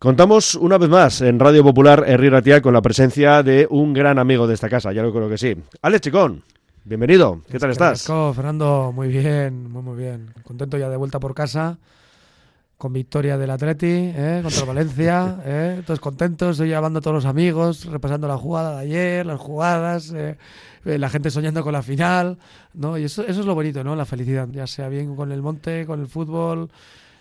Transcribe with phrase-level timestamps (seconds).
[0.00, 4.46] Contamos una vez más en Radio Popular Herrera con la presencia de un gran amigo
[4.46, 5.56] de esta casa, ya lo creo que sí.
[5.82, 6.44] Alex Chicón,
[6.84, 8.04] bienvenido, ¿qué tal estás?
[8.04, 10.32] Fernando, muy bien, muy muy bien.
[10.44, 11.78] Contento ya de vuelta por casa,
[12.76, 14.38] con victoria del Atleti, ¿eh?
[14.40, 15.82] contra Valencia, ¿eh?
[15.84, 20.12] todos contentos, estoy llamando a todos los amigos, repasando la jugada de ayer, las jugadas,
[20.12, 20.38] ¿eh?
[20.84, 22.38] eh, la gente soñando con la final,
[22.72, 22.96] ¿no?
[22.98, 23.96] Y eso, eso es lo bonito, ¿no?
[23.96, 26.70] La felicidad, ya sea bien con el monte, con el fútbol,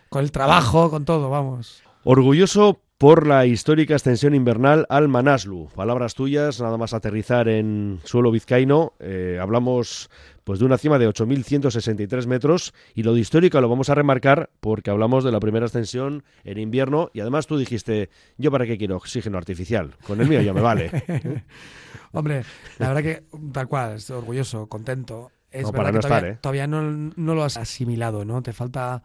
[0.09, 1.86] con el trabajo, con todo, vamos.
[2.03, 5.69] Orgulloso por la histórica extensión invernal al Manaslu.
[5.75, 8.93] Palabras tuyas, nada más aterrizar en suelo vizcaíno.
[8.99, 10.09] Eh, hablamos
[10.43, 14.49] pues de una cima de 8.163 metros y lo de histórico lo vamos a remarcar
[14.61, 18.77] porque hablamos de la primera extensión en invierno y además tú dijiste, yo para qué
[18.77, 20.89] quiero oxígeno artificial, con el mío ya me vale.
[22.13, 22.43] Hombre,
[22.79, 25.31] la verdad que tal cual, estoy orgulloso, contento.
[25.51, 26.39] Es No, verdad para que no todavía, estar, ¿eh?
[26.41, 28.41] todavía no, no lo has asimilado, ¿no?
[28.41, 29.03] Te falta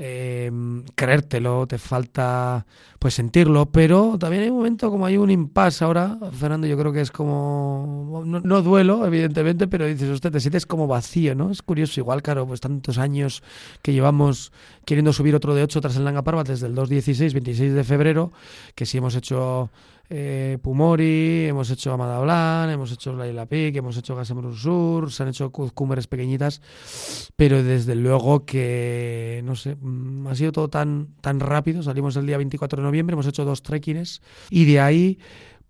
[0.00, 0.50] eh,
[0.94, 2.64] creértelo, te falta
[3.00, 6.92] pues sentirlo, pero también hay un momento como hay un impasse ahora, Fernando, yo creo
[6.92, 11.50] que es como, no, no duelo, evidentemente, pero dices, usted te sientes como vacío, ¿no?
[11.50, 13.42] Es curioso, igual, claro, pues tantos años
[13.82, 14.52] que llevamos
[14.84, 18.32] queriendo subir otro de 8 tras el Langa Parbat desde el 2.16, 26 de febrero,
[18.76, 19.70] que sí hemos hecho
[20.10, 25.22] eh, Pumori, hemos hecho Amada Blan, hemos hecho Laila Pic, hemos hecho Gasemur Sur, se
[25.22, 26.62] han hecho cu- cumbres pequeñitas,
[27.36, 31.82] pero desde luego que, no sé, mm, ha sido todo tan, tan rápido.
[31.82, 35.18] Salimos el día 24 de noviembre, hemos hecho dos trekkings y de ahí,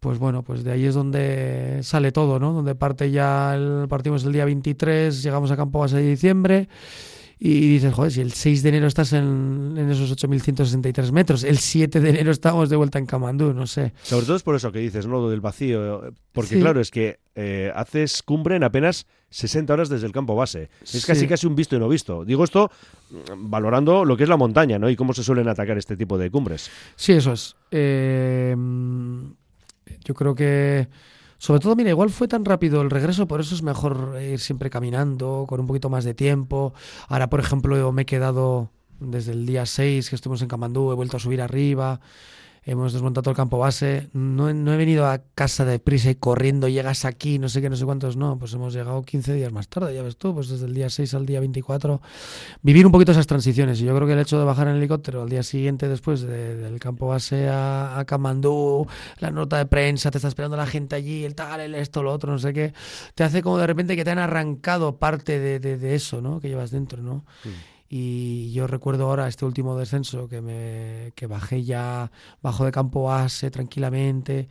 [0.00, 2.52] pues bueno, pues de ahí es donde sale todo, ¿no?
[2.52, 6.68] Donde parte ya, el, partimos el día 23, llegamos a Campo Base de diciembre.
[7.40, 11.58] Y dices, joder, si el 6 de enero estás en, en esos 8.163 metros, el
[11.58, 13.92] 7 de enero estamos de vuelta en Kamandú, no sé.
[14.02, 15.20] Sobre todo es por eso que dices, ¿no?
[15.20, 16.10] Lo del vacío.
[16.32, 16.60] Porque Sí.
[16.60, 20.68] claro, es que eh, haces cumbre en apenas 60 horas desde el campo base.
[20.82, 21.00] Es Sí.
[21.06, 22.24] casi casi un visto y no visto.
[22.24, 22.72] Digo esto
[23.36, 24.90] valorando lo que es la montaña, ¿no?
[24.90, 26.70] Y cómo se suelen atacar este tipo de cumbres.
[26.96, 27.54] Sí, eso es.
[27.70, 28.56] Eh,
[30.04, 30.88] yo creo que,
[31.38, 34.70] sobre todo, mira, igual fue tan rápido el regreso, por eso es mejor ir siempre
[34.70, 36.74] caminando, con un poquito más de tiempo.
[37.08, 40.94] Ahora, por ejemplo, me he quedado desde el día 6 que estuvimos en Camandú, he
[40.94, 42.00] vuelto a subir arriba.
[42.70, 44.10] Hemos desmontado el campo base.
[44.12, 47.62] No he, no he venido a casa de prisa y corriendo, llegas aquí, no sé
[47.62, 48.18] qué, no sé cuántos.
[48.18, 50.90] No, pues hemos llegado 15 días más tarde, ya ves tú, pues desde el día
[50.90, 52.02] 6 al día 24.
[52.60, 53.80] Vivir un poquito esas transiciones.
[53.80, 56.56] Y yo creo que el hecho de bajar en helicóptero al día siguiente, después de-
[56.56, 58.86] del campo base a, a Kamandú,
[59.20, 62.12] la nota de prensa, te está esperando la gente allí, el tal, el esto, lo
[62.12, 62.74] otro, no sé qué,
[63.14, 66.38] te hace como de repente que te han arrancado parte de, de- de eso, ¿no?
[66.38, 67.24] Que llevas dentro, ¿no?
[67.88, 72.10] Y yo recuerdo ahora este último descenso que me que bajé ya
[72.42, 74.48] bajo de campo base tranquilamente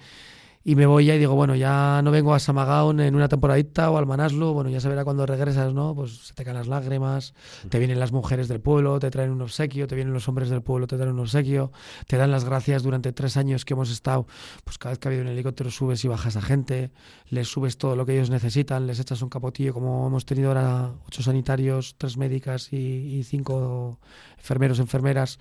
[0.68, 3.90] y me voy ya y digo, bueno, ya no vengo a Samagaon en una temporadita
[3.90, 5.96] o al Manaslu, bueno, ya se verá cuando regresas, ¿no?
[5.96, 7.34] Pues se te caen las lágrimas,
[7.70, 10.62] te vienen las mujeres del pueblo, te traen un obsequio, te vienen los hombres del
[10.62, 11.72] pueblo, te traen un obsequio,
[12.06, 14.28] te dan las gracias durante tres años que hemos estado,
[14.66, 16.92] pues cada vez que ha habido un helicóptero subes y bajas a gente,
[17.30, 20.92] les subes todo lo que ellos necesitan, les echas un capotillo como hemos tenido ahora
[21.08, 24.00] ocho sanitarios, tres médicas y, y cinco
[24.38, 25.40] enfermeros, enfermeras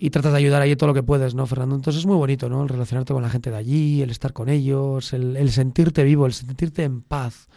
[0.00, 1.76] y tratas de ayudar ahí todo lo que puedes, ¿no, Fernando?
[1.76, 2.62] Entonces es muy bonito, ¿no?
[2.62, 6.26] El relacionarte con la gente de allí, el estar con ellos, el, el sentirte vivo,
[6.26, 7.48] el sentirte en paz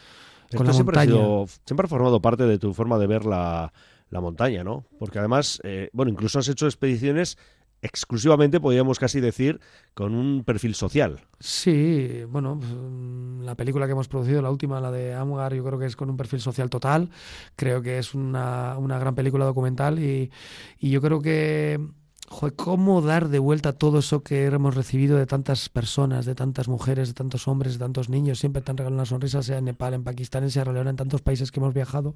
[0.50, 1.06] Esto con la siempre ha, montaña.
[1.06, 3.74] sido- siempre ha formado parte de tu forma de ver la,
[4.10, 4.86] la montaña, ¿no?
[5.00, 7.38] Porque además, eh, bueno, incluso has hecho expediciones
[7.82, 9.60] exclusivamente, podríamos casi decir,
[9.94, 11.20] con un perfil social.
[11.40, 15.78] Sí, bueno, mm, la película que hemos producido, la última, la de Amgar, yo creo
[15.78, 17.10] que es con un perfil social total.
[17.58, 20.32] Creo que es una, una gran película documental y,
[20.80, 21.80] y yo creo que,
[22.30, 26.68] joder, cómo dar de vuelta todo eso que hemos recibido de tantas personas, de tantas
[26.68, 29.66] mujeres, de tantos hombres, de tantos niños, siempre te han regalado una sonrisa, sea en
[29.66, 32.16] Nepal, en Pakistán, en Sierra Leona, en tantos países que hemos viajado.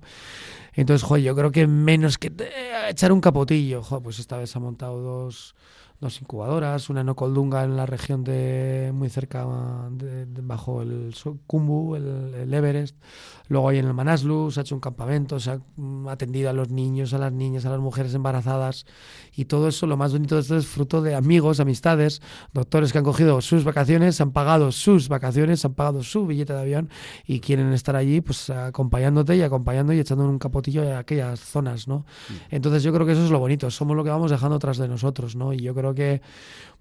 [0.74, 4.56] Entonces, joder, yo creo que menos que eh, echar un capotillo, joder, pues esta vez
[4.56, 5.56] han montado dos
[6.00, 9.46] dos incubadoras, una en Ocoldunga en la región de muy cerca
[9.92, 11.14] de, de- bajo el
[11.48, 12.96] Kumbu, el, el Everest.
[13.50, 16.54] Luego ahí en el Manaslu se ha hecho un campamento, se ha mm, atendido a
[16.54, 18.86] los niños, a las niñas, a las mujeres embarazadas
[19.36, 22.22] y todo eso, lo más bonito de esto es fruto de amigos, amistades,
[22.54, 26.60] doctores que han cogido sus vacaciones, han pagado sus vacaciones, han pagado su billete de
[26.60, 26.90] avión
[27.26, 31.88] y quieren estar allí pues acompañándote y acompañando y echando un capotillo a aquellas zonas,
[31.88, 32.06] ¿no?
[32.50, 34.88] Entonces yo creo que eso es lo bonito, somos lo que vamos dejando tras de
[34.90, 35.54] nosotros, ¿no?
[35.54, 36.22] Y yo creo que,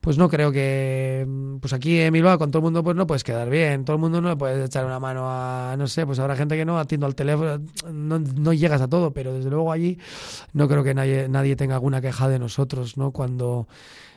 [0.00, 3.06] pues no creo que, mm, pues aquí en Bilbao con todo el mundo pues no
[3.06, 6.06] puedes quedar bien, todo el mundo no le puedes echar una mano a, no sé,
[6.06, 7.60] pues habrá gente que no atiendo al teléfono,
[7.92, 9.98] no, no llegas a todo, pero desde luego allí
[10.52, 13.10] no creo que nadie, nadie tenga alguna queja de nosotros, ¿no?
[13.10, 13.66] Cuando...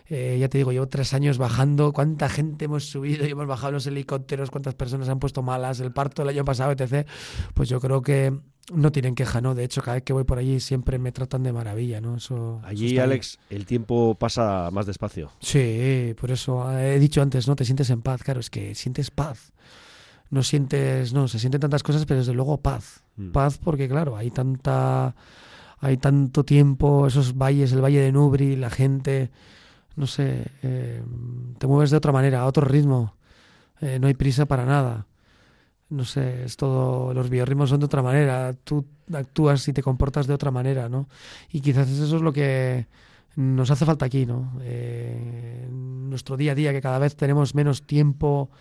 [0.10, 1.94] eh, ya te digo, llevo tres años bajando.
[1.94, 4.50] ¿Cuánta gente hemos subido y hemos bajado los helicópteros?
[4.50, 5.80] ¿Cuántas personas se han puesto malas?
[5.80, 7.08] El parto el año pasado, etc.
[7.54, 8.34] Pues yo creo que
[8.74, 9.54] no tienen queja, ¿no?
[9.56, 12.18] De hecho, cada vez que voy por allí siempre me tratan de maravilla, ¿no?
[12.18, 15.32] Eso, allí, Alex, el tiempo pasa más despacio.
[15.40, 17.56] Sí, por eso he dicho antes, ¿no?
[17.56, 19.54] Te sientes en paz, claro, es que sientes paz.
[20.32, 23.04] No sientes, no, se sienten tantas cosas, pero desde luego paz.
[23.16, 23.32] Mm.
[23.32, 25.16] Paz porque, claro, hay tanta,
[25.80, 29.32] hay tanto tiempo, esos valles, el valle de Nubri, la gente,
[30.00, 31.04] no sé, eh,
[31.58, 33.18] te mueves de otra manera, a otro ritmo.
[33.82, 35.06] Eh, no hay prisa para nada
[35.90, 40.28] no sé, es todo, los biorritmos son de otra manera, tú actúas y te comportas
[40.28, 41.10] de otra manera, ¿no?
[41.52, 42.86] Y quizás eso es lo que
[43.36, 44.54] nos hace falta aquí, ¿no?
[44.62, 48.52] Eh, nuestro día a día, que cada vez tenemos menos tiempo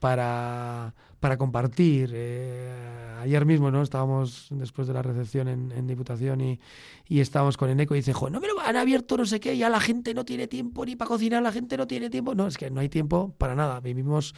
[0.00, 2.10] para, para compartir.
[2.12, 3.82] Eh, ayer mismo, ¿no?
[3.82, 6.60] Estábamos después de la recepción en, Diputación y,
[7.08, 9.68] y, estábamos con Eneco y dice, no me lo han abierto no sé qué, ya
[9.68, 12.34] la gente no tiene tiempo ni para cocinar, la gente no tiene tiempo.
[12.34, 13.80] No, es que no hay tiempo para nada.
[13.80, 14.34] Vivimos,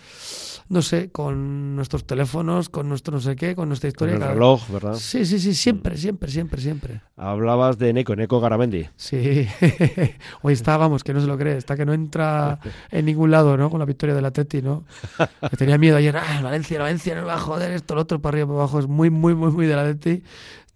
[0.69, 4.14] no sé, con nuestros teléfonos, con nuestro no sé qué, con nuestra historia.
[4.16, 4.94] Con el reloj, ¿verdad?
[4.94, 7.00] Sí, sí, sí, siempre, siempre, siempre, siempre.
[7.16, 8.87] Hablabas de Eneco, Eneco Garamendi.
[8.96, 9.46] Sí,
[10.42, 12.58] hoy está, vamos, que no se lo cree, está que no entra
[12.90, 13.70] en ningún lado, ¿no?
[13.70, 14.84] Con la victoria del Atleti, ¿no?
[15.50, 18.21] Que tenía miedo ayer, ah, Valencia la Valencia no va a joder esto, lo otro,
[18.21, 19.82] para arriba, para abajo, es muy, muy, muy, muy de la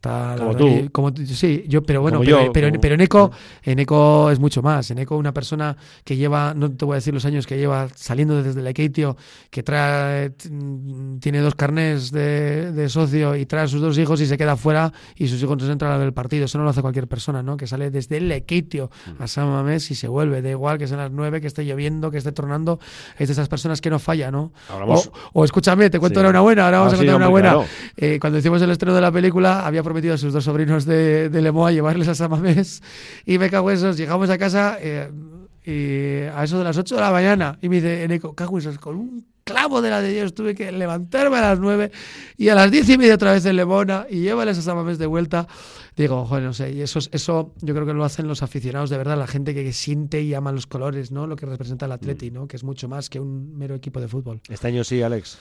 [0.01, 0.09] ti
[0.39, 0.89] como tú.
[0.93, 2.21] como, sí, yo, pero bueno,
[2.53, 3.31] pero, pero, en Eco,
[3.63, 4.91] en Eco es mucho más.
[4.91, 7.89] En Eco, una persona que lleva, no te voy a decir los años que lleva
[7.95, 9.17] saliendo desde el Ekeitio,
[9.51, 14.27] que trae, mm, tiene dos carnés de, socio y trae a sus dos hijos y
[14.27, 16.45] se queda fuera y sus hijos no se entran del partido.
[16.45, 17.57] Eso no lo hace cualquier persona, ¿no?
[17.57, 19.29] Que sale desde el Ekeitio a mm.
[19.29, 20.41] San Mamés y se vuelve.
[20.43, 22.79] Da igual que sean las nueve, que esté lloviendo, que esté tronando.
[23.19, 24.53] Es de esas personas que no falla, ¿no?
[25.33, 27.57] O, escúchame, te cuento una buena, ahora vamos a contar una buena.
[27.97, 31.31] Eh, cuando hicimos el estreno de la película, había prometido a sus dos sobrinos de,
[31.31, 32.83] de Lemoa llevarles a Samamés
[33.25, 33.97] y me cago en esos.
[33.97, 35.11] Llegamos a casa eh,
[35.65, 38.79] y a eso de las 8 de la mañana y me dice Eneco, cago esos,
[38.79, 41.91] con un clavo de la de Dios tuve que levantarme a las 9
[42.37, 45.07] y a las 10 y media otra vez en Lemona y llévales a Samamés de
[45.07, 45.49] vuelta.
[45.97, 48.99] Digo, joder, no sé, y eso, eso yo creo que lo hacen los aficionados de
[48.99, 51.27] verdad, la gente que, siente y ama los colores, ¿no?
[51.27, 52.35] Lo que representa el Atleti, mm.
[52.35, 52.49] ¿no?
[52.49, 54.41] Que es mucho más que un mero equipo de fútbol.
[54.49, 55.39] Este año sí, Alex.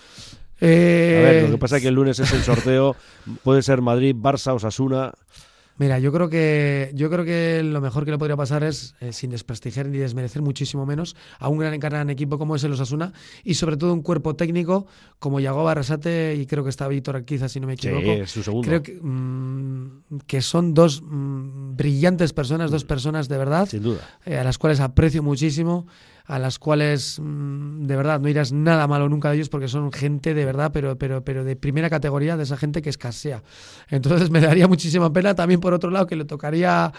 [0.59, 2.95] Eh, a ver, lo que pasa es que el lunes es el sorteo,
[3.43, 5.13] puede ser Madrid, Barça, Osasuna.
[5.77, 9.13] Mira, yo creo que yo creo que lo mejor que le podría pasar es, eh,
[9.13, 13.13] sin desprestigiar ni desmerecer muchísimo menos, a un gran encarnado equipo como es el Osasuna
[13.43, 14.87] y sobre todo un cuerpo técnico
[15.19, 18.01] como Yago Barrasate y creo que está Víctor Arquiza, si no me equivoco.
[18.01, 18.67] Sí, es su segundo.
[18.67, 24.01] Creo que, mm, que son dos mm, brillantes personas, dos personas de verdad, sin duda,
[24.25, 25.87] eh, a las cuales aprecio muchísimo
[26.27, 29.91] a las cuales mm, de verdad no irás nada malo nunca de ellos porque son
[29.91, 33.43] gente de verdad, pero, pero, pero de primera categoría, de esa gente que escasea.
[33.89, 36.91] Entonces me daría muchísima pena también por otro lado que le tocaría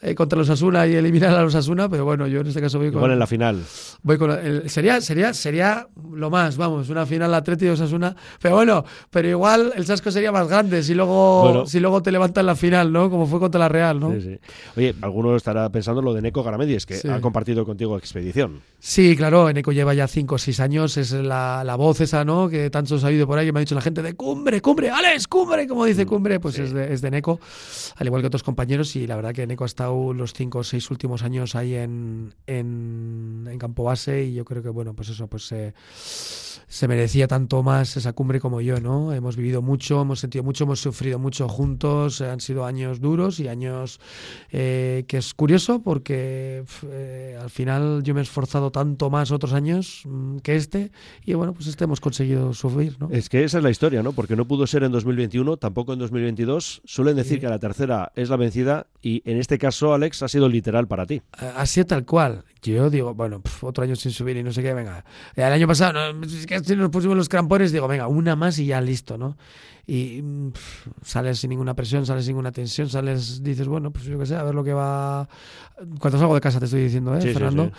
[0.00, 2.78] eh, contra los Asuna y eliminar a los Asuna, pero bueno, yo en este caso
[2.78, 2.98] voy con...
[2.98, 3.62] Igual en la final.
[4.02, 4.30] Voy con
[4.68, 9.72] sería, sería, sería lo más, vamos, una final Atleti y Osasuna, pero bueno, pero igual
[9.74, 13.10] el chasco sería más grande si luego, si luego te levantan la final, ¿no?
[13.10, 14.12] Como fue contra la Real, ¿no?
[14.12, 14.38] Sí, sí.
[14.76, 18.60] Oye, alguno estará pensando lo de Neco Garamedies, que ha compartido contigo expedición.
[18.88, 22.48] Sí, claro, Eneco lleva ya 5 o 6 años, es la, la, voz esa, ¿no?
[22.48, 24.62] Que tanto se ha oído por ahí, que me ha dicho la gente de cumbre,
[24.62, 27.40] cumbre, Alex, cumbre, como dice mm, cumbre, pues es, de, es de Eneco,
[27.96, 30.62] al igual que otros compañeros, y la verdad que Eneco ha estado los 5 o
[30.62, 35.08] 6 últimos años ahí en, en, en, campo base, y yo creo que, bueno, pues
[35.08, 35.74] eso, pues se,
[36.68, 39.12] se merecía tanto más esa cumbre como yo, ¿no?
[39.12, 43.48] Hemos vivido mucho, hemos sentido mucho, hemos sufrido mucho juntos, han sido años duros y
[43.48, 44.00] años
[44.50, 49.52] eh, que es curioso porque eh, al final yo me he esforzado tanto más otros
[49.52, 50.90] años mm, que este
[51.24, 53.08] y bueno, pues este hemos conseguido subir, ¿no?
[53.10, 54.12] Es que esa es la historia, ¿no?
[54.12, 56.82] Porque no pudo ser en 2021, tampoco en 2022.
[56.84, 60.48] Suelen decir que la tercera es la vencida y en este caso, Alex, ha sido
[60.48, 61.22] literal para ti.
[61.32, 62.44] Ha sido tal cual.
[62.72, 65.04] Yo digo, bueno, otro año sin subir y no sé qué, venga.
[65.34, 68.66] El año pasado, no, es que nos pusimos los crampones, digo, venga, una más y
[68.66, 69.36] ya listo, ¿no?
[69.88, 70.22] y
[71.02, 74.34] sales sin ninguna presión, sales sin ninguna tensión, sales, dices, bueno, pues yo qué sé,
[74.34, 75.28] a ver lo que va.
[76.00, 77.70] Cuando salgo de casa te estoy diciendo, ¿eh, Fernando?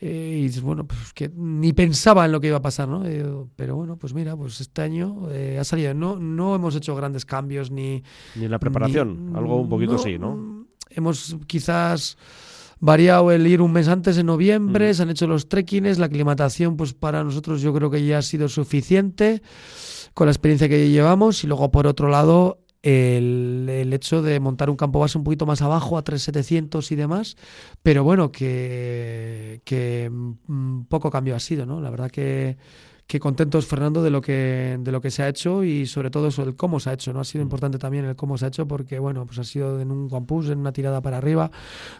[0.00, 3.04] Eh, y dices, bueno, pues que ni pensaba en lo que iba a pasar, ¿no?
[3.04, 5.92] Eh, pero bueno, pues mira, pues este año eh, ha salido.
[5.92, 8.02] No, no hemos hecho grandes cambios ni.
[8.36, 10.64] Ni en la preparación, algo un poquito así, ¿no?
[10.88, 12.16] Hemos quizás
[12.80, 14.94] variado el ir un mes antes en noviembre, mm.
[14.94, 18.22] se han hecho los trekkings, la aclimatación, pues para nosotros yo creo que ya ha
[18.22, 19.42] sido suficiente
[20.14, 24.70] con la experiencia que llevamos y luego por otro lado el, el, hecho de montar
[24.70, 27.36] un campo base un poquito más abajo, a 3700 y demás,
[27.82, 31.80] pero bueno, que, que mm, poco cambio ha sido, ¿no?
[31.80, 32.56] La verdad que,
[33.10, 36.28] que contentos, Fernando, de lo que, de lo que se ha hecho y sobre todo
[36.28, 37.12] eso, el cómo se ha hecho.
[37.12, 37.18] ¿no?
[37.18, 39.90] Ha sido importante también el cómo se ha hecho porque, bueno, pues ha sido en
[39.90, 41.50] un campus, en una tirada para arriba,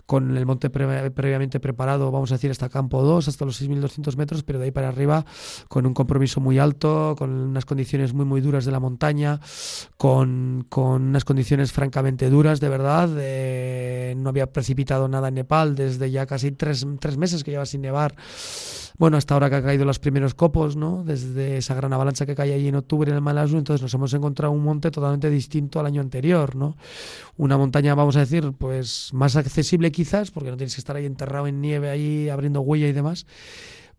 [0.06, 4.44] con el monte previamente preparado, vamos a decir, hasta campo 2, hasta los 6.200 metros,
[4.44, 5.24] pero de ahí para arriba,
[5.66, 9.40] con un compromiso muy alto, con unas condiciones muy, muy duras de la montaña,
[9.96, 13.08] con, con unas condiciones francamente duras, de verdad.
[14.14, 17.80] no había precipitado nada en Nepal desde ya casi tres, tres meses que lleva sin
[17.80, 18.14] nevar
[19.00, 20.99] bueno, hasta ahora que ha caído los primeros copos, ¿no?
[21.04, 24.12] Desde esa gran avalancha que cae allí en octubre en el Malasu, entonces nos hemos
[24.14, 26.76] encontrado un monte totalmente distinto al año anterior, ¿no?
[27.36, 31.06] Una montaña, vamos a decir, pues más accesible quizás, porque no tienes que estar ahí
[31.06, 33.26] enterrado en nieve, ahí abriendo huella y demás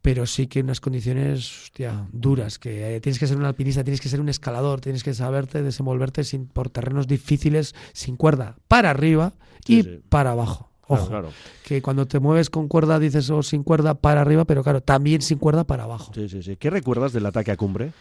[0.01, 4.01] pero sí que unas condiciones hostia, duras, que eh, tienes que ser un alpinista, tienes
[4.01, 8.89] que ser un escalador, tienes que saberte desenvolverte sin, por terrenos difíciles, sin cuerda, para
[8.89, 9.33] arriba
[9.67, 10.70] y para abajo.
[10.93, 11.29] Ojo,
[11.63, 15.21] que cuando te mueves con cuerda dices o sin cuerda para arriba, pero claro, también
[15.21, 16.11] sin cuerda para abajo.
[16.13, 16.57] Sí, sí, sí.
[16.57, 17.93] ¿Qué recuerdas del ataque a cumbre?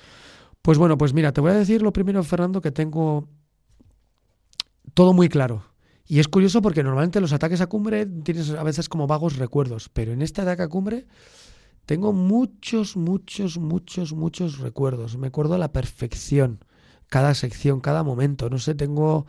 [0.63, 3.29] Pues bueno, pues mira, te voy a decir lo primero, Fernando, que tengo
[4.95, 5.65] todo muy claro.
[6.07, 9.89] Y es curioso porque normalmente los ataques a cumbre tienes a veces como vagos recuerdos,
[9.93, 11.07] pero en este ataque a cumbre
[11.87, 15.17] tengo muchos, muchos, muchos, muchos recuerdos.
[15.17, 16.65] Me acuerdo a la perfección,
[17.09, 18.51] cada sección, cada momento.
[18.51, 19.27] No sé, tengo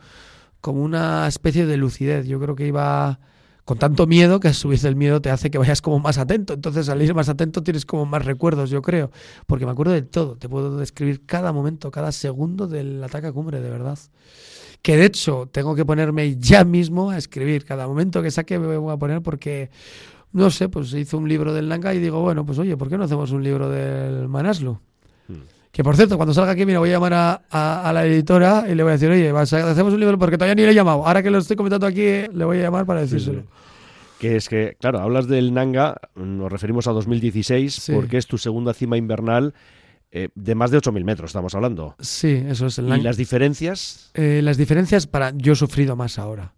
[0.60, 2.26] como una especie de lucidez.
[2.26, 3.20] Yo creo que iba
[3.64, 6.18] con tanto miedo que a su vez el miedo te hace que vayas como más
[6.18, 6.54] atento.
[6.54, 9.10] Entonces al ir más atento tienes como más recuerdos, yo creo.
[9.46, 10.36] Porque me acuerdo de todo.
[10.36, 13.98] Te puedo describir cada momento, cada segundo del ataque a cumbre, de verdad.
[14.82, 17.64] Que de hecho tengo que ponerme ya mismo a escribir.
[17.64, 19.70] Cada momento que saque me voy a poner porque,
[20.32, 22.98] no sé, pues hizo un libro del Nanga y digo, bueno, pues oye, ¿por qué
[22.98, 24.80] no hacemos un libro del Manaslu?
[25.72, 28.74] Que por cierto, cuando salga aquí, mira, voy a llamar a, a, la editora y
[28.74, 31.06] le voy a decir, oye, hacemos un libro porque todavía ni le he llamado.
[31.06, 33.44] Ahora que lo estoy comentando aquí, le voy a llamar para decírselo.
[34.18, 38.74] Que es que, claro, hablas del Nanga, nos referimos a 2016, porque es tu segunda
[38.74, 39.54] cima invernal.
[40.14, 41.96] Eh, de más de 8.000 metros estamos hablando.
[41.98, 44.10] Sí, eso es el ¿Y las diferencias?
[44.12, 45.32] Eh, las diferencias para...
[45.34, 46.52] Yo he sufrido más ahora.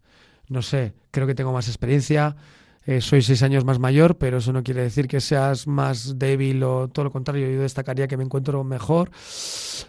[0.49, 2.35] No sé, creo que tengo más experiencia.
[2.86, 6.62] Eh, soy seis años más mayor, pero eso no quiere decir que seas más débil
[6.64, 7.50] o todo lo contrario.
[7.50, 9.10] Yo destacaría que me encuentro mejor,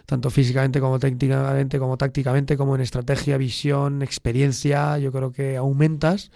[0.06, 4.96] tanto físicamente como técnicamente, como tácticamente, como en estrategia, visión, experiencia.
[4.98, 6.30] Yo creo que aumentas,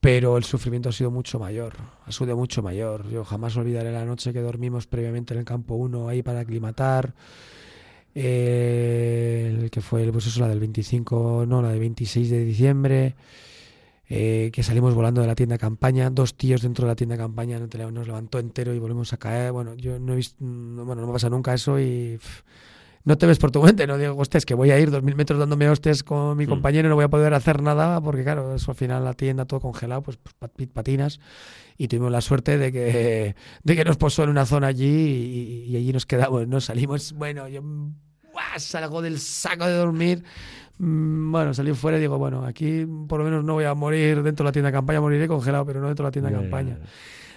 [0.00, 1.72] pero el sufrimiento ha sido mucho mayor,
[2.04, 3.08] ha sido mucho mayor.
[3.08, 7.14] Yo jamás olvidaré la noche que dormimos previamente en el campo 1 ahí para aclimatar.
[8.14, 13.14] Eh, que fue, pues eso, la del 25, no, la del 26 de diciembre.
[14.14, 17.58] Eh, que salimos volando de la tienda campaña, dos tíos dentro de la tienda campaña
[17.58, 19.52] nos levantó entero y volvemos a caer.
[19.52, 22.20] Bueno, yo no he visto, bueno, no me pasa nunca eso y
[23.04, 25.16] no te ves por tu mente, no digo, hostia, que voy a ir dos mil
[25.16, 26.50] metros dándome hostias con mi hmm.
[26.50, 29.46] compañero y no voy a poder hacer nada porque claro, eso al final la tienda
[29.46, 31.18] todo congelado, pues, pues patinas
[31.78, 35.74] y tuvimos la suerte de que, de que nos posó en una zona allí y,
[35.74, 37.62] allí nos quedamos, nos salimos, bueno, yo
[38.58, 43.24] salgo del saco de dormir Mm, bueno, salí fuera y digo, bueno, aquí por lo
[43.24, 45.86] menos no voy a morir dentro de la tienda de campaña, moriré congelado, pero no
[45.86, 46.78] dentro de la tienda de campaña.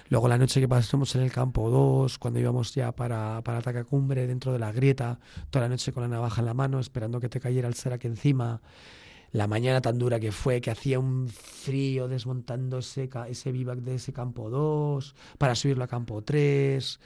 [0.08, 3.84] Luego la noche que pasamos en el campo 2, cuando íbamos ya para, para atacar
[3.86, 5.18] cumbre dentro de la grieta,
[5.50, 8.06] toda la noche con la navaja en la mano, esperando que te cayera el aquí
[8.06, 8.60] encima.
[9.32, 13.96] La mañana tan dura que fue, que hacía un frío desmontando ese, ese vivac de
[13.96, 17.00] ese campo 2 para subirlo a campo 3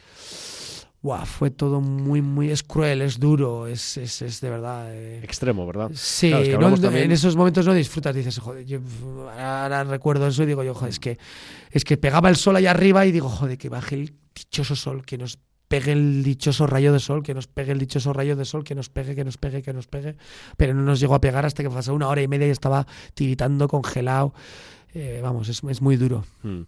[1.24, 4.94] fue todo muy, muy, es cruel, es duro, es, es, es de verdad.
[4.94, 5.20] Eh.
[5.22, 5.90] Extremo, ¿verdad?
[5.94, 8.80] Sí, en esos momentos no disfrutas, dices, joder, yo
[9.38, 11.18] ahora recuerdo eso y digo yo, joder, es que,
[11.70, 15.04] es que pegaba el sol allá arriba y digo, joder, que baje el dichoso sol,
[15.04, 15.38] que nos
[15.68, 18.74] pegue el dichoso rayo de sol, que nos pegue el dichoso rayo de sol, que
[18.74, 20.16] nos pegue, que nos pegue, que nos pegue,
[20.56, 22.86] pero no nos llegó a pegar hasta que pasó una hora y media y estaba
[23.14, 24.34] tiritando, congelado.
[24.92, 26.24] Eh, vamos, es, es muy duro.
[26.42, 26.62] Hmm.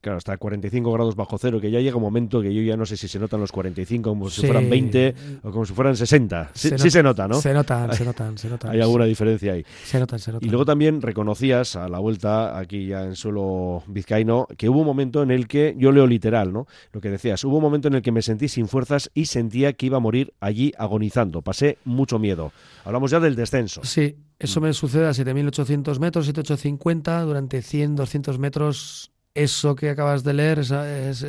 [0.00, 2.86] Claro, hasta 45 grados bajo cero, que ya llega un momento que yo ya no
[2.86, 6.52] sé si se notan los 45 como si fueran 20 o como si fueran 60.
[6.54, 7.34] Sí se, nota, ¿no?
[7.34, 8.70] Se notan, se notan, se notan.
[8.70, 9.64] Hay alguna diferencia ahí.
[9.84, 10.46] Se notan, se notan.
[10.46, 14.86] Y luego también reconocías a la vuelta, aquí ya en suelo vizcaíno, que hubo un
[14.86, 16.66] momento en el que, yo leo literal, ¿no?
[16.92, 19.74] Lo que decías, hubo un momento en el que me sentí sin fuerzas y sentía
[19.74, 21.42] que iba a morir allí agonizando.
[21.42, 22.52] Pasé mucho miedo.
[22.86, 23.82] Hablamos ya del descenso.
[23.84, 30.24] Sí, eso me sucede a 7.800 metros, 7.850, durante 100, 200 metros eso que acabas
[30.24, 31.22] de leer, eso, es,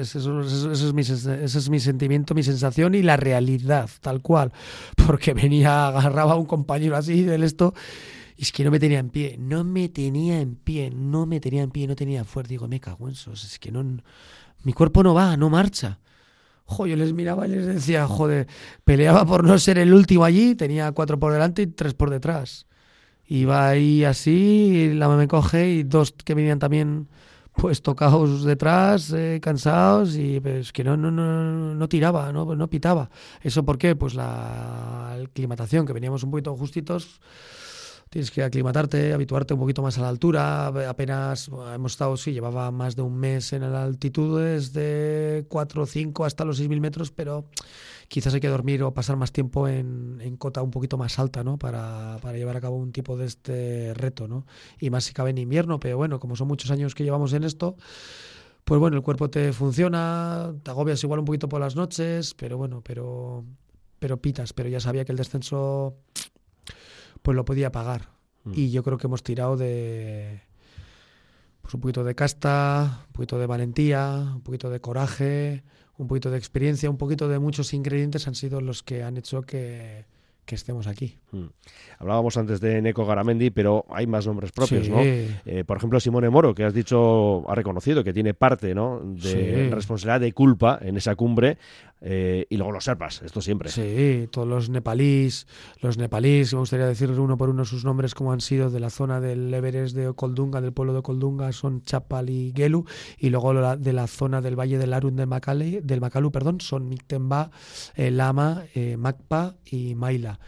[0.93, 4.51] mi, ese es mi sentimiento, mi sensación y la realidad, tal cual.
[5.05, 7.74] Porque venía, agarraba a un compañero así del esto
[8.41, 11.39] y es que no me tenía en pie, no me tenía en pie, no me
[11.39, 12.50] tenía en pie, no tenía fuerza.
[12.50, 13.84] Digo, me cago en eso, es que no,
[14.63, 16.00] mi cuerpo no va, no marcha.
[16.65, 18.48] Jo, yo les miraba y les decía, joder,
[18.84, 22.65] peleaba por no ser el último allí, tenía cuatro por delante y tres por detrás.
[23.27, 27.10] Iba ahí así, la me coge y dos que venían también
[27.55, 32.70] pues tocados detrás, eh, cansados y pues, que no, no, no, no tiraba, no, no
[32.70, 33.10] pitaba.
[33.41, 33.96] ¿Eso por qué?
[33.96, 37.20] Pues la aclimatación, que veníamos un poquito justitos
[38.12, 40.67] tienes que aclimatarte, habituarte un poquito más a la altura.
[40.67, 46.25] Apenas hemos estado, sí, llevaba más de un mes en altitudes de 4 o 5
[46.25, 47.46] hasta los 6.000 metros, pero
[48.12, 51.46] quizás hay que dormir o pasar más tiempo en, en cota un poquito más alta,
[51.46, 51.58] ¿no?
[51.58, 54.46] Para, para, llevar a cabo un tipo de este reto, ¿no?
[54.82, 57.46] Y más si cabe en invierno, pero bueno, como son muchos años que llevamos en
[57.46, 57.77] esto,
[58.65, 62.58] pues bueno, el cuerpo te funciona, te agobias igual un poquito por las noches, pero
[62.58, 63.46] bueno, pero,
[63.98, 65.96] pero pitas, pero ya sabía que el descenso
[67.22, 68.10] pues lo podía pagar.
[68.44, 68.51] Mm.
[68.56, 70.41] Y yo creo que hemos tirado de
[71.62, 75.63] pues un poquito de casta, un poquito de valentía, un poquito de coraje,
[76.01, 79.43] un poquito de experiencia, un poquito de muchos ingredientes han sido los que han hecho
[79.43, 80.05] que,
[80.46, 81.17] que estemos aquí.
[81.31, 81.46] Mm.
[82.00, 84.98] Hablábamos antes de Neko Garamendi, pero hay más nombres propios, ¿no?
[85.01, 89.00] Eh, por ejemplo, Simone Moro, que has dicho, ha reconocido que tiene parte ¿no?
[89.03, 91.58] de responsabilidad de culpa en esa cumbre.
[92.03, 93.70] Eh, y luego los serpas, esto siempre.
[93.70, 95.46] Sí, todos los nepalíes,
[95.81, 98.89] los nepalíes, me gustaría decir uno por uno sus nombres como han sido de la
[98.89, 102.86] zona del Everest de Okoldunga, del pueblo de Okoldunga, son Chapal y Gelu,
[103.20, 106.89] y luego de la zona del Valle del Arun del, Macale, del Macalu, perdón, son
[106.89, 107.51] Miktemba,
[107.96, 108.98] eh, Lama, eh,
[109.65, 110.39] y Maila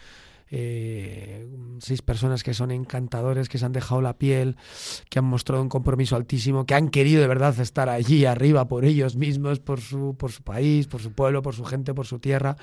[0.55, 1.47] eh,
[1.79, 4.55] seis personas que son encantadores, que se han dejado la piel,
[5.09, 8.85] que han mostrado un compromiso altísimo, que han querido de verdad estar allí arriba por
[8.85, 12.19] ellos mismos, por su, por su país, por su pueblo, por su gente, por su
[12.19, 12.55] tierra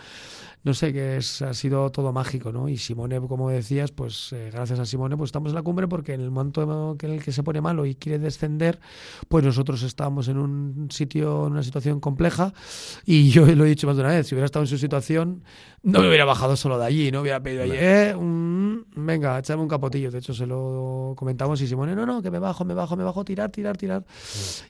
[0.62, 2.68] no sé, que es, ha sido todo mágico, ¿no?
[2.68, 6.12] Y Simone, como decías, pues eh, gracias a Simone, pues estamos en la cumbre porque
[6.12, 8.78] en el momento en el que se pone malo y quiere descender,
[9.28, 12.52] pues nosotros estábamos en un sitio, en una situación compleja
[13.06, 15.44] y yo lo he dicho más de una vez, si hubiera estado en su situación,
[15.82, 18.14] no me hubiera bajado solo de allí, no hubiera pedido allí, eh,
[18.94, 22.38] venga, échame un capotillo, de hecho se lo comentamos y Simone, no, no, que me
[22.38, 24.04] bajo, me bajo, me bajo, tirar, tirar, tirar.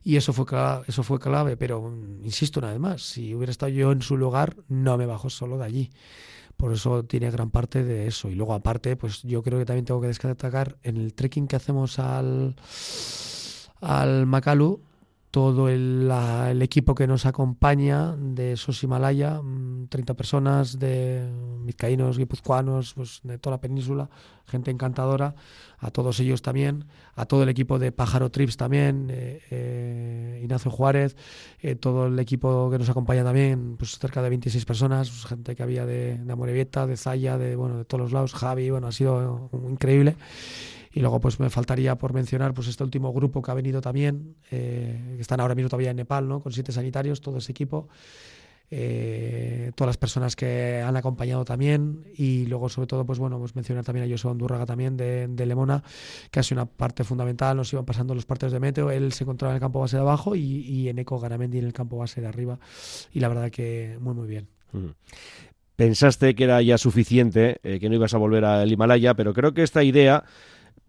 [0.05, 0.47] Y eso fue,
[0.87, 4.55] eso fue clave, pero insisto una vez más, si hubiera estado yo en su lugar,
[4.69, 5.91] no me bajo solo de allí.
[6.57, 8.29] Por eso tiene gran parte de eso.
[8.29, 11.57] Y luego aparte, pues yo creo que también tengo que destacar en el trekking que
[11.57, 12.55] hacemos al,
[13.81, 14.83] al Makalu,
[15.31, 16.11] todo el,
[16.61, 19.41] equipo que nos acompaña de esos Himalaya,
[19.89, 21.31] 30 mm, personas de
[21.65, 24.11] vizcaínos, guipuzcoanos, pues de toda la península,
[24.47, 25.35] gente encantadora,
[25.79, 30.71] a todos ellos también, a todo el equipo de Pájaro Trips también, eh, eh, Ignacio
[30.71, 31.17] Juárez,
[31.61, 35.55] eh, todo el equipo que nos acompaña también, pues cerca de 26 personas, pues, gente
[35.55, 38.89] que había de, de Amorebieta, de Zaya, de, bueno, de todos los lados, Javi, bueno,
[38.89, 40.17] ha sido increíble.
[40.93, 44.37] Y luego pues me faltaría por mencionar pues este último grupo que ha venido también,
[44.51, 46.41] eh, que están ahora mismo todavía en Nepal, ¿no?
[46.41, 47.89] con siete sanitarios, todo ese equipo.
[48.73, 52.05] Eh, todas las personas que han acompañado también.
[52.17, 55.83] Y luego sobre todo pues bueno pues mencionar también a José Andúrraga también de, Lemona
[56.31, 57.57] que ha sido una parte fundamental.
[57.57, 58.91] Nos iban pasando los partes de meteo.
[58.91, 61.67] Él se encontraba en el campo base de abajo y, y en Eco Garamendi en
[61.67, 62.59] el campo base de arriba.
[63.13, 64.49] Y la verdad que muy muy bien.
[65.75, 69.53] Pensaste que era ya suficiente eh, que no ibas a volver al Himalaya pero creo
[69.53, 70.25] que esta idea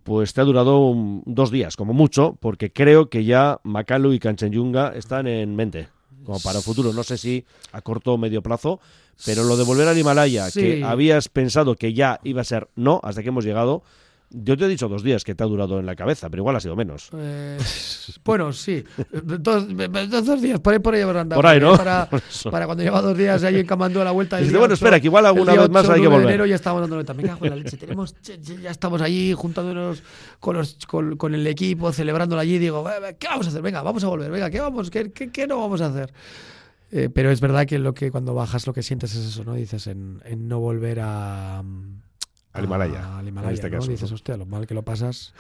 [0.04, 0.94] pues te ha durado
[1.26, 5.90] dos días, como mucho, porque creo que ya Makalu y Kanchenyunga están en mente,
[6.24, 6.94] como para el futuro.
[6.94, 8.80] No sé si a corto o medio plazo,
[9.26, 13.00] pero lo de volver al Himalaya, que habías pensado que ya iba a ser no,
[13.04, 13.84] hasta que hemos llegado,
[14.34, 16.56] yo te he dicho dos días que te ha durado en la cabeza, pero igual
[16.56, 17.10] ha sido menos.
[17.14, 17.58] Eh,
[18.24, 18.84] bueno, sí.
[19.12, 19.68] Dos,
[20.10, 21.76] dos, días, por ahí, por ahí habrán Por ahí, ¿no?
[21.76, 22.10] Para,
[22.50, 24.38] para, cuando lleva dos días ahí encamando la vuelta.
[24.38, 26.28] Dice, bueno, espera, que igual alguna vez más hay que volver.
[26.28, 27.14] enero ya estamos dando vuelta.
[27.14, 27.78] Me cago en la leche.
[27.78, 30.02] Tenemos, ya estamos allí juntándonos
[30.40, 32.58] con, los, con, con el equipo, celebrándolo allí.
[32.58, 32.86] Digo,
[33.20, 33.62] ¿qué vamos a hacer?
[33.62, 34.32] Venga, vamos a volver.
[34.32, 36.14] Venga, ¿qué, vamos, qué, qué, qué no vamos a hacer?
[36.92, 39.54] Eh, pero es verdad que lo que cuando bajas lo que sientes es eso, ¿no?
[39.54, 41.64] Dices en, en no volver a
[42.54, 43.18] al Himalaya.
[43.18, 43.90] Al Himalaya, en este caso.
[43.90, 45.34] Dices, hostia, lo mal que lo pasas.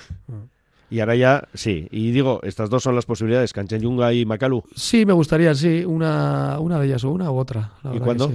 [0.89, 1.87] Y ahora ya, sí.
[1.91, 4.63] Y digo, estas dos son las posibilidades, Kanchenjunga y Makalu.
[4.75, 5.85] Sí, me gustaría, sí.
[5.85, 7.71] Una, una de ellas o una u otra.
[7.93, 8.31] ¿Y cuándo?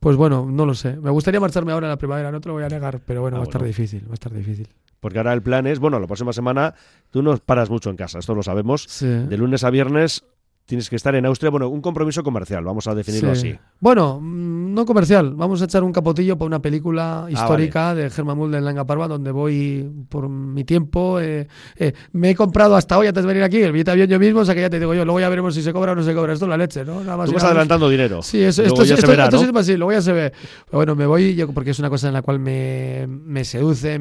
[0.00, 0.96] Pues bueno, no lo sé.
[0.96, 3.36] Me gustaría marcharme ahora en la primavera, no te lo voy a negar, pero bueno,
[3.36, 4.68] ah, va a estar difícil, va a estar difícil.
[5.00, 6.74] Porque ahora el plan es, bueno, la próxima semana
[7.10, 8.86] tú no paras mucho en casa, esto lo sabemos.
[9.00, 10.24] De lunes a viernes
[10.68, 13.58] tienes que estar en Austria, bueno, un compromiso comercial, vamos a definirlo así.
[13.80, 18.10] Bueno, mm, no comercial, vamos a echar un capotillo para una película ah, histórica de
[18.10, 21.20] Germán Mulder en Langa Parva, donde voy por mi tiempo.
[21.20, 24.08] Eh, eh, me he comprado hasta hoy, antes de venir aquí, el billete de avión
[24.10, 25.92] yo mismo, o sea que ya te digo yo, luego ya veremos si se cobra
[25.92, 26.34] o no se cobra.
[26.34, 27.00] Esto es la leche, ¿no?
[27.02, 28.20] Nada más Tú vas adelantando dinero.
[28.20, 29.58] Sí, eso, esto, ya esto, se verá, esto, ¿no?
[29.58, 30.32] así, luego ya se ve.
[30.66, 33.98] Pero bueno, me voy yo porque es una cosa en la cual me, me seduce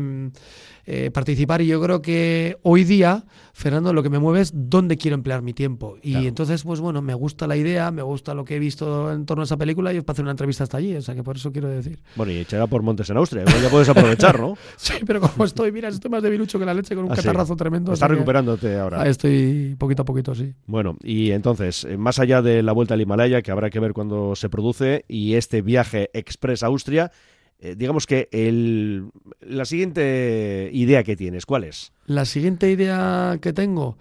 [0.90, 4.96] eh, participar y yo creo que hoy día, Fernando, lo que me mueve es dónde
[4.96, 5.98] quiero emplear mi tiempo.
[6.02, 9.26] Y entonces, pues bueno, me gusta la idea, me gusta lo que he visto en
[9.26, 11.24] torno a esa película y os para hacer una entrevista hasta allí, o sea que
[11.24, 12.00] por eso quiero decir.
[12.16, 14.56] Bueno, y echará por montes en Austria, ya puedes aprovechar, ¿no?
[14.78, 17.58] sí, pero como estoy, mira, estoy más debilucho que la leche con un ah, catarrazo
[17.58, 17.92] tremendo.
[17.92, 19.06] Estás recuperándote ahora.
[19.10, 20.54] estoy poquito a poquito, sí.
[20.68, 23.92] Bueno, y entonces, eh, más allá de la vuelta al Himalaya, que habrá que ver
[23.92, 27.12] cuando se produce, y este viaje express a Austria,
[27.60, 29.10] eh, digamos que el,
[29.42, 31.92] la siguiente idea que tienes, ¿cuál es?
[32.06, 33.98] La siguiente idea que tengo,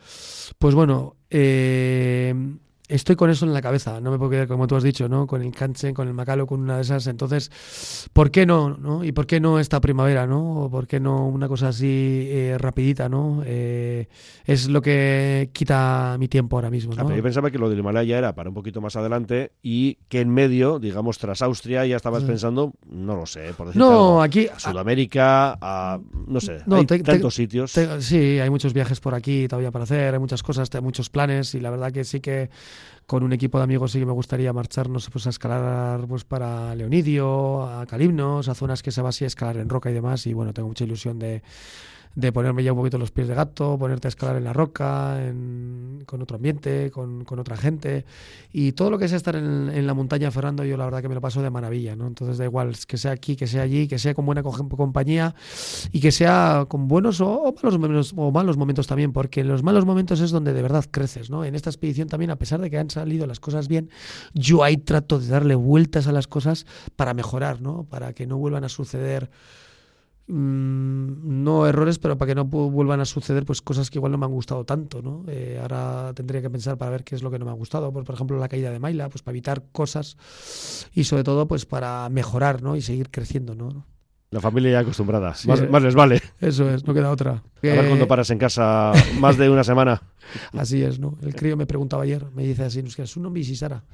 [0.59, 2.35] pues bueno, eh,
[2.89, 5.27] estoy con eso en la cabeza, no me puedo quedar, como tú has dicho, ¿no?
[5.27, 7.07] Con el Kanchen, con el Macalo, con una de esas.
[7.07, 7.51] Entonces,
[8.13, 8.77] ¿por qué no?
[8.77, 9.05] no?
[9.05, 10.63] ¿Y por qué no esta primavera, no?
[10.63, 13.43] ¿O por qué no una cosa así eh, rapidita, no?
[13.45, 14.09] Eh,
[14.45, 17.15] es lo que quita mi tiempo ahora mismo, ¿no?
[17.15, 20.31] yo pensaba que lo del Himalaya era para un poquito más adelante y que en
[20.31, 24.59] medio, digamos, tras Austria ya estabas pensando, no lo sé, por decir no, aquí, a
[24.59, 27.73] Sudamérica, a, no sé, hay tantos sitios.
[28.01, 31.55] sí, hay muchos viajes por aquí todavía para hacer, hay muchas cosas, hay muchos planes
[31.55, 32.51] y la verdad que sí que
[33.07, 36.75] con un equipo de amigos sí que me gustaría marcharnos pues, a escalar pues, para
[36.75, 40.27] Leonidio, a Calimnos, a zonas que se va así a escalar en roca y demás.
[40.27, 41.43] Y bueno, tengo mucha ilusión de,
[42.17, 45.19] de ponerme ya un poquito los pies de gato, ponerte a escalar en la roca,
[46.07, 48.07] con otro ambiente, con, otra gente.
[48.53, 51.15] Y todo lo que sea estar en, la montaña, Fernando, yo la verdad que me
[51.15, 52.07] lo paso de maravilla, ¿no?
[52.07, 55.35] Entonces da igual que sea aquí, que sea allí, que sea con buena compañía
[55.93, 59.63] y que sea con buenos o, malos, momentos, o malos momentos también, porque en los
[59.63, 61.45] malos momentos es donde de verdad creces, ¿no?
[61.45, 63.91] En esta expedición también, a pesar de que han salido las cosas bien,
[64.33, 66.65] yo ahí trato de darle vueltas a las cosas
[66.97, 67.85] para mejorar, ¿no?
[67.85, 69.31] Para que no vuelvan a suceder
[70.29, 74.19] Mm, no errores, pero para que no vuelvan a suceder pues cosas que igual no
[74.19, 75.25] me han gustado tanto, ¿no?
[75.29, 77.93] Eh, ahora tendría que pensar para ver qué es lo que no me ha gustado,
[77.93, 80.17] por, ejemplo la caída de Maila, pues para evitar cosas
[80.93, 82.75] y sobre todo pues para mejorar, ¿no?
[82.75, 83.87] Y seguir creciendo, ¿no?
[84.31, 86.21] La familia ya acostumbrada, más, les vale.
[86.41, 87.31] Eso es, no queda otra.
[87.33, 90.03] A ver cuando paras en casa más de una semana.
[90.53, 91.17] Así es, ¿no?
[91.23, 93.85] El crío me preguntaba ayer, me dice así, es un nombre Sara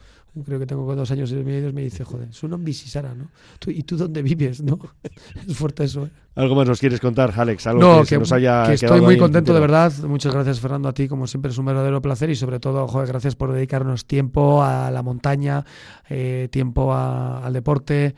[0.44, 3.28] creo que tengo dos años y medio, me dice, joder, es un nombre Sara, ¿no?
[3.66, 4.78] ¿Y tú dónde vives, no?
[5.46, 6.10] es fuerte eso, ¿eh?
[6.34, 7.66] ¿Algo más nos quieres contar, Alex?
[7.66, 9.92] ¿Algo que, nos haya que estoy muy contento, de verdad.
[10.04, 13.08] Muchas gracias, Fernando, a ti, como siempre, es un verdadero placer y sobre todo, joder,
[13.08, 15.66] gracias por dedicarnos tiempo a la montaña,
[16.08, 18.14] eh, tiempo al deporte.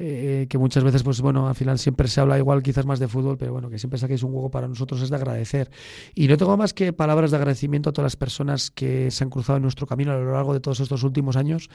[0.00, 3.08] Eh, que muchas veces, pues bueno, al final siempre se habla igual quizás más de
[3.08, 5.70] fútbol, pero bueno, que siempre saquéis un juego para nosotros es de agradecer.
[6.14, 9.30] Y no tengo más que palabras de agradecimiento a todas las personas que se han
[9.30, 11.68] cruzado en nuestro camino a lo largo de todos estos últimos años.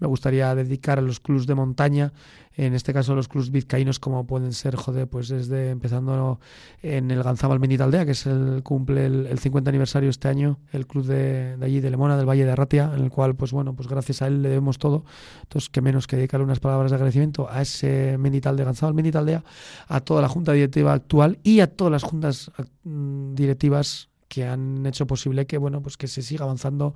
[0.00, 2.12] Me gustaría dedicar a los clubs de montaña,
[2.58, 6.40] en este caso los clubs vizcaínos como pueden ser, joder, pues desde empezando
[6.82, 11.06] en el Ganzabal Aldea, que es el cumple el, 50 aniversario este año, el club
[11.06, 14.22] de, allí de Lemona, del Valle de Arratia, en el cual, pues bueno, pues gracias
[14.22, 15.04] a él le debemos todo.
[15.42, 19.44] Entonces, que menos que dedicarle unas palabras de agradecimiento a ese Menital de Ganzabal Aldea,
[19.86, 22.50] a toda la junta directiva actual y a todas las juntas
[22.82, 26.94] mm, directivas que han hecho posible que bueno pues que se siga avanzando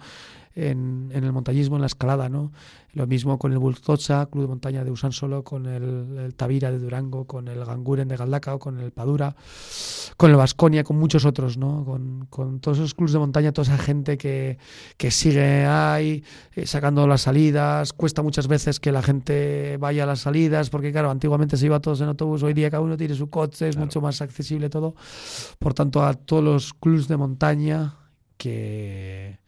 [0.55, 2.53] en, en, el montañismo, en la escalada, ¿no?
[2.95, 6.79] Lo mismo con el Bultocha, Club de Montaña de Usan Solo, con el, Tavira de
[6.79, 9.35] Durango, con el Ganguren de Galdacao, con el Padura,
[10.19, 11.87] con el Vasconia, con muchos otros, ¿no?
[11.87, 14.59] Con, con, todos esos clubes de montaña, toda esa gente que,
[14.99, 16.23] que sigue ahí,
[16.55, 17.95] eh, sacando las salidas.
[17.95, 21.81] Cuesta muchas veces que la gente vaya a las salidas, porque claro, antiguamente se iba
[21.81, 24.95] todos en autobús, hoy día cada uno tiene su coche, es mucho más accesible todo.
[25.59, 27.97] Por tanto, a todos los clubes de montaña
[28.37, 29.42] que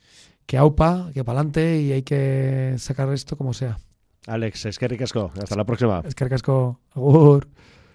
[0.47, 3.79] que aupa, que para adelante y hay que sacar esto como sea.
[4.27, 5.31] Alex, es que ricasco.
[5.41, 6.03] Hasta la próxima.
[6.07, 6.81] Es que ricasco.
[6.95, 7.49] Agur.